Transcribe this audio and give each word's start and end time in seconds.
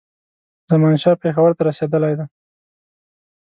زمانشاه 0.71 1.19
پېښور 1.23 1.51
ته 1.57 1.61
رسېدلی 1.69 2.13
دی. 2.19 2.25